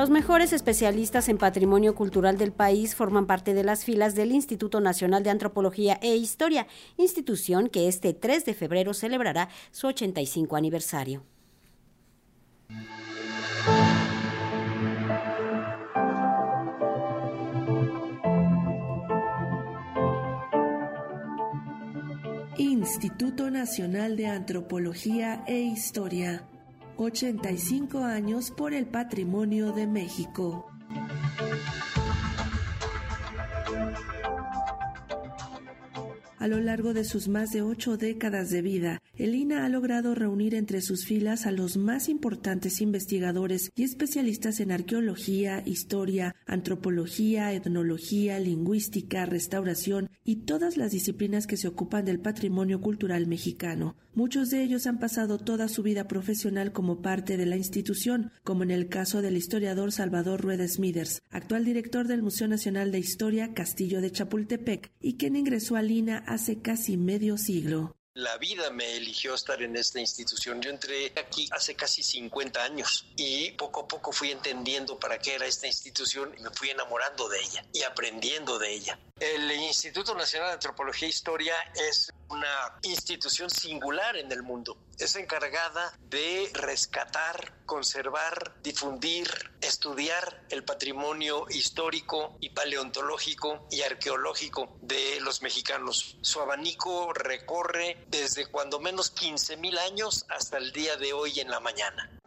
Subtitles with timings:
[0.00, 4.80] Los mejores especialistas en patrimonio cultural del país forman parte de las filas del Instituto
[4.80, 11.22] Nacional de Antropología e Historia, institución que este 3 de febrero celebrará su 85 aniversario.
[22.56, 26.42] Instituto Nacional de Antropología e Historia
[27.00, 30.69] 85 años por el patrimonio de México.
[36.40, 40.14] A lo largo de sus más de ocho décadas de vida, el INA ha logrado
[40.14, 47.52] reunir entre sus filas a los más importantes investigadores y especialistas en arqueología, historia, antropología,
[47.52, 53.96] etnología, lingüística, restauración y todas las disciplinas que se ocupan del patrimonio cultural mexicano.
[54.14, 58.62] Muchos de ellos han pasado toda su vida profesional como parte de la institución, como
[58.62, 63.52] en el caso del historiador Salvador Rueda Smithers, actual director del Museo Nacional de Historia
[63.52, 67.96] Castillo de Chapultepec, y quien ingresó al INA hace casi medio siglo.
[68.14, 70.60] La vida me eligió estar en esta institución.
[70.60, 75.34] Yo entré aquí hace casi 50 años y poco a poco fui entendiendo para qué
[75.34, 78.98] era esta institución y me fui enamorando de ella y aprendiendo de ella.
[79.18, 81.54] El Instituto Nacional de Antropología e Historia
[81.90, 84.78] es una institución singular en el mundo.
[84.98, 89.28] Es encargada de rescatar, conservar, difundir,
[89.60, 96.16] estudiar el patrimonio histórico y paleontológico y arqueológico de los mexicanos.
[96.22, 101.60] Su abanico recorre desde cuando menos 15.000 años hasta el día de hoy en la
[101.60, 102.19] mañana.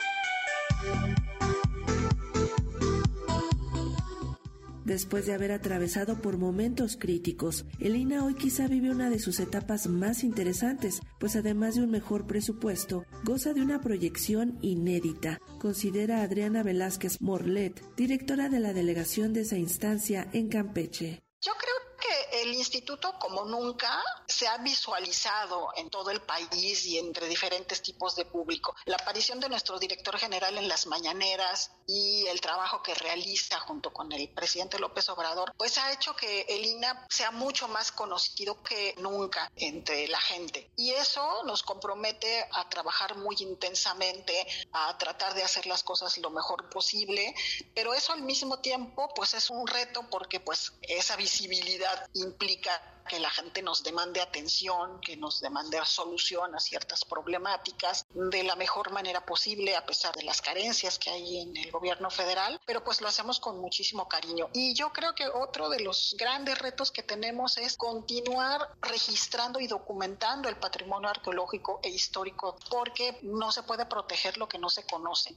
[4.86, 9.40] Después de haber atravesado por momentos críticos, el INA hoy quizá vive una de sus
[9.40, 16.22] etapas más interesantes, pues además de un mejor presupuesto, goza de una proyección inédita, considera
[16.22, 21.24] Adriana Velázquez Morlet, directora de la delegación de esa instancia en Campeche.
[21.40, 26.98] Yo creo que el instituto, como nunca, se ha visualizado en todo el país y
[26.98, 28.76] entre diferentes tipos de público.
[28.86, 33.94] La aparición de nuestro director general en las mañaneras y el trabajo que realiza junto
[33.94, 38.64] con el presidente López Obrador, pues ha hecho que el INA sea mucho más conocido
[38.64, 40.72] que nunca entre la gente.
[40.76, 46.32] Y eso nos compromete a trabajar muy intensamente, a tratar de hacer las cosas lo
[46.32, 47.36] mejor posible,
[47.76, 53.20] pero eso al mismo tiempo pues es un reto porque pues esa visibilidad implica que
[53.20, 58.92] la gente nos demande atención, que nos demande solución a ciertas problemáticas de la mejor
[58.92, 63.02] manera posible a pesar de las carencias que hay en el gobierno federal, pero pues
[63.02, 64.50] lo hacemos con muchísimo cariño.
[64.54, 69.68] Y yo creo que otro de los grandes retos que tenemos es continuar registrando y
[69.68, 74.86] documentando el patrimonio arqueológico e histórico porque no se puede proteger lo que no se
[74.86, 75.36] conoce.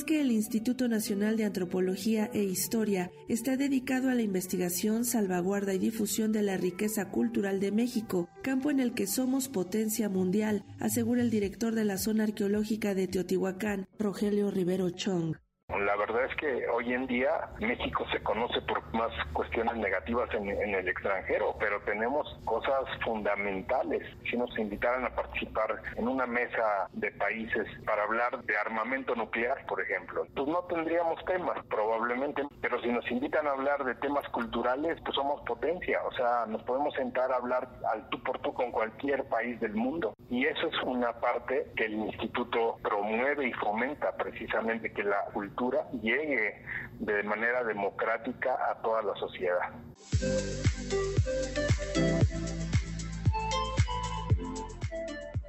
[0.00, 5.74] Es que el Instituto Nacional de Antropología e Historia está dedicado a la investigación, salvaguarda
[5.74, 10.64] y difusión de la riqueza cultural de México, campo en el que somos potencia mundial,
[10.78, 15.36] asegura el director de la zona arqueológica de Teotihuacán, Rogelio Rivero Chong.
[15.78, 20.48] La verdad es que hoy en día México se conoce por más cuestiones negativas en,
[20.48, 24.02] el extranjero, pero tenemos cosas fundamentales.
[24.28, 29.64] Si nos invitaran a participar en una mesa de países para hablar de armamento nuclear,
[29.66, 34.28] por ejemplo, pues no tendríamos temas probablemente, pero si nos invitan a hablar de temas
[34.30, 38.52] culturales, pues somos potencia, o sea, nos podemos sentar a hablar al tú por tú
[38.52, 40.14] con cualquier país del mundo.
[40.30, 45.84] Y eso es una parte que el instituto promueve y fomenta precisamente que la cultura
[46.00, 46.62] llegue
[47.00, 49.70] de manera democrática a toda la sociedad.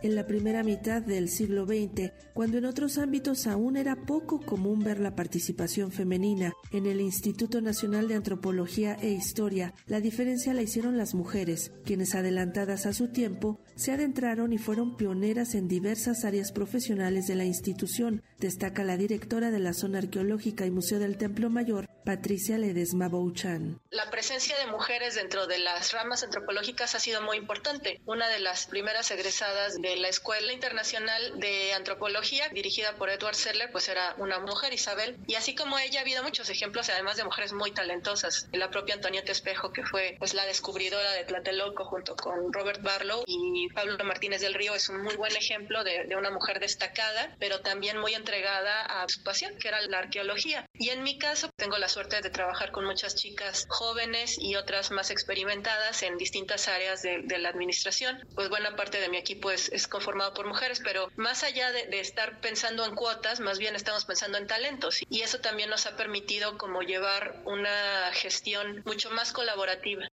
[0.04, 4.80] En la primera mitad del siglo XX, cuando en otros ámbitos aún era poco común
[4.80, 6.54] ver la participación femenina.
[6.72, 12.16] En el Instituto Nacional de Antropología e Historia, la diferencia la hicieron las mujeres, quienes
[12.16, 17.46] adelantadas a su tiempo se adentraron y fueron pioneras en diversas áreas profesionales de la
[17.46, 23.08] institución, destaca la directora de la zona arqueológica y Museo del Templo Mayor, Patricia Ledesma
[23.08, 23.80] Bouchan.
[23.90, 28.02] La presencia de mujeres dentro de las ramas antropológicas ha sido muy importante.
[28.06, 33.72] Una de las primeras egresadas de la Escuela Internacional de Antropología, dirigida por Edward Seller,
[33.72, 35.18] pues era una mujer, Isabel.
[35.28, 38.48] Y así como ella, ha habido muchos ejemplos, además de mujeres muy talentosas.
[38.52, 43.24] La propia Antonieta Espejo, que fue pues la descubridora de Tlatelolco junto con Robert Barlow.
[43.26, 47.36] Y Pablo Martínez del Río es un muy buen ejemplo de, de una mujer destacada,
[47.40, 50.66] pero también muy entregada a su pasión, que era la arqueología.
[50.74, 54.92] Y en mi caso, tengo la suerte de trabajar con muchas chicas jóvenes y otras
[54.92, 58.28] más experimentadas en distintas áreas de, de la administración.
[58.36, 61.88] Pues buena parte de mi equipo es es conformado por mujeres, pero más allá de,
[61.88, 65.86] de estar pensando en cuotas, más bien estamos pensando en talentos y eso también nos
[65.86, 70.11] ha permitido como llevar una gestión mucho más colaborativa.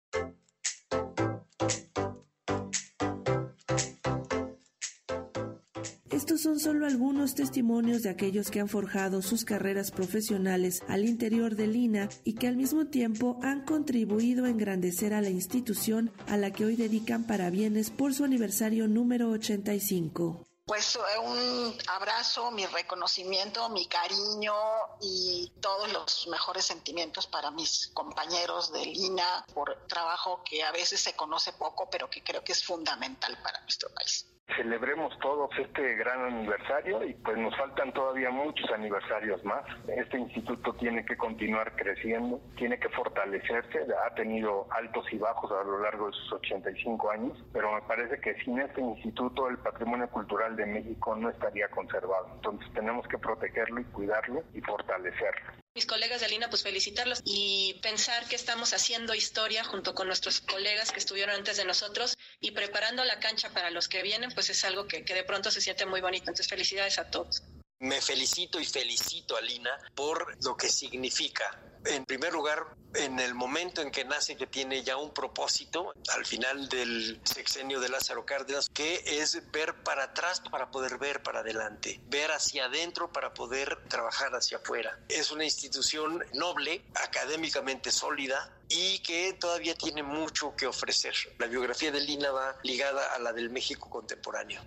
[6.38, 11.76] Son solo algunos testimonios de aquellos que han forjado sus carreras profesionales al interior del
[11.76, 16.52] INA y que al mismo tiempo han contribuido a engrandecer a la institución a la
[16.52, 20.46] que hoy dedican parabienes por su aniversario número 85.
[20.66, 24.54] Pues eh, un abrazo, mi reconocimiento, mi cariño
[25.02, 31.00] y todos los mejores sentimientos para mis compañeros del INA por trabajo que a veces
[31.00, 35.96] se conoce poco, pero que creo que es fundamental para nuestro país celebremos todos este
[35.96, 39.64] gran aniversario y pues nos faltan todavía muchos aniversarios más.
[39.88, 45.64] Este instituto tiene que continuar creciendo, tiene que fortalecerse, ha tenido altos y bajos a
[45.64, 50.10] lo largo de sus 85 años, pero me parece que sin este instituto el patrimonio
[50.10, 52.30] cultural de México no estaría conservado.
[52.36, 57.78] Entonces tenemos que protegerlo y cuidarlo y fortalecerlo mis colegas de Lina, pues felicitarlos y
[57.84, 62.52] pensar que estamos haciendo historia junto con nuestros colegas que estuvieron antes de nosotros y
[62.52, 65.62] preparando la cancha para los que vienen, pues es algo que, que de pronto se
[65.62, 66.24] siente muy bonito.
[66.24, 67.44] Entonces, felicidades a todos.
[67.80, 73.34] Me felicito y felicito a Lina por lo que significa en primer lugar, en el
[73.34, 78.26] momento en que nace, que tiene ya un propósito, al final del sexenio de Lázaro
[78.26, 83.34] Cárdenas, que es ver para atrás para poder ver para adelante, ver hacia adentro para
[83.34, 85.00] poder trabajar hacia afuera.
[85.10, 91.14] Es una institución noble, académicamente sólida, y que todavía tiene mucho que ofrecer.
[91.38, 94.62] La biografía de Lina va ligada a la del México contemporáneo.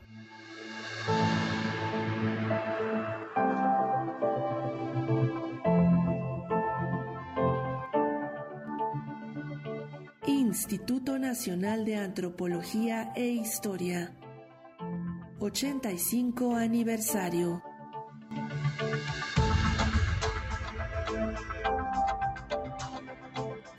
[10.26, 14.14] Instituto Nacional de Antropología e Historia.
[15.40, 17.62] 85 aniversario.